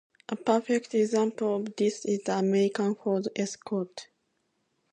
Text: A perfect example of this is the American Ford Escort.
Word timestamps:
A 0.29 0.35
perfect 0.35 0.95
example 0.95 1.57
of 1.57 1.75
this 1.75 2.05
is 2.05 2.23
the 2.23 2.35
American 2.35 2.95
Ford 2.95 3.27
Escort. 3.35 4.07